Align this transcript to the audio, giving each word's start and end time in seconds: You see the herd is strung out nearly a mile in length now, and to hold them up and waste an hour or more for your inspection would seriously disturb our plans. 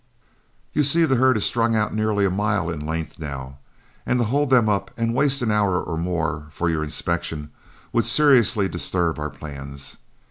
You 0.73 0.81
see 0.81 1.05
the 1.05 1.17
herd 1.17 1.37
is 1.37 1.45
strung 1.45 1.75
out 1.75 1.93
nearly 1.93 2.25
a 2.25 2.31
mile 2.31 2.71
in 2.71 2.83
length 2.87 3.19
now, 3.19 3.59
and 4.03 4.17
to 4.17 4.25
hold 4.25 4.49
them 4.49 4.67
up 4.67 4.89
and 4.97 5.13
waste 5.13 5.43
an 5.43 5.51
hour 5.51 5.79
or 5.79 5.95
more 5.95 6.47
for 6.49 6.71
your 6.71 6.83
inspection 6.83 7.51
would 7.93 8.05
seriously 8.05 8.67
disturb 8.67 9.19
our 9.19 9.29
plans. 9.29 9.97